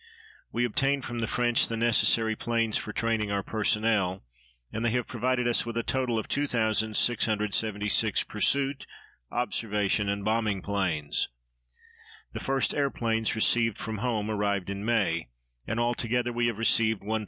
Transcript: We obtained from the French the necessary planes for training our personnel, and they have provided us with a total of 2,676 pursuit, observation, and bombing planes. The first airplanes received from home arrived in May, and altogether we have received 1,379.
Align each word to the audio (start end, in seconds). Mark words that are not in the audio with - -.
We 0.51 0.65
obtained 0.65 1.05
from 1.05 1.19
the 1.19 1.27
French 1.27 1.67
the 1.67 1.77
necessary 1.77 2.35
planes 2.35 2.75
for 2.79 2.91
training 2.91 3.29
our 3.29 3.43
personnel, 3.43 4.23
and 4.73 4.83
they 4.83 4.89
have 4.89 5.05
provided 5.05 5.47
us 5.47 5.63
with 5.63 5.77
a 5.77 5.83
total 5.83 6.17
of 6.17 6.27
2,676 6.27 8.23
pursuit, 8.23 8.87
observation, 9.31 10.09
and 10.09 10.25
bombing 10.25 10.63
planes. 10.63 11.29
The 12.33 12.39
first 12.39 12.73
airplanes 12.73 13.35
received 13.35 13.77
from 13.77 13.99
home 13.99 14.31
arrived 14.31 14.71
in 14.71 14.83
May, 14.83 15.29
and 15.67 15.79
altogether 15.79 16.33
we 16.33 16.47
have 16.47 16.57
received 16.57 17.01
1,379. 17.01 17.19